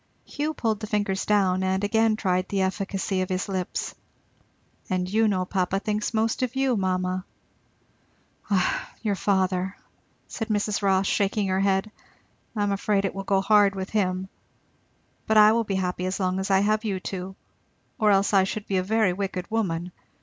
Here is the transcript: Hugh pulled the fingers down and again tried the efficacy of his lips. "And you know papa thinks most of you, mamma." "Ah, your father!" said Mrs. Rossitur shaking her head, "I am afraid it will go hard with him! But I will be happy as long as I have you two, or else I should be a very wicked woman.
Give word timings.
Hugh 0.25 0.55
pulled 0.55 0.79
the 0.79 0.87
fingers 0.87 1.27
down 1.27 1.61
and 1.61 1.83
again 1.83 2.15
tried 2.15 2.49
the 2.49 2.63
efficacy 2.63 3.21
of 3.21 3.29
his 3.29 3.47
lips. 3.47 3.93
"And 4.89 5.07
you 5.07 5.27
know 5.27 5.45
papa 5.45 5.77
thinks 5.79 6.11
most 6.11 6.41
of 6.41 6.55
you, 6.55 6.75
mamma." 6.75 7.23
"Ah, 8.49 8.89
your 9.03 9.13
father!" 9.13 9.75
said 10.27 10.47
Mrs. 10.47 10.81
Rossitur 10.81 11.03
shaking 11.03 11.47
her 11.49 11.59
head, 11.59 11.91
"I 12.55 12.63
am 12.63 12.71
afraid 12.71 13.05
it 13.05 13.13
will 13.13 13.21
go 13.25 13.41
hard 13.41 13.75
with 13.75 13.91
him! 13.91 14.27
But 15.27 15.37
I 15.37 15.51
will 15.51 15.65
be 15.65 15.75
happy 15.75 16.07
as 16.07 16.19
long 16.19 16.39
as 16.39 16.49
I 16.49 16.61
have 16.61 16.83
you 16.83 16.99
two, 16.99 17.35
or 17.99 18.09
else 18.09 18.33
I 18.33 18.43
should 18.43 18.65
be 18.65 18.77
a 18.77 18.83
very 18.83 19.13
wicked 19.13 19.51
woman. 19.51 19.91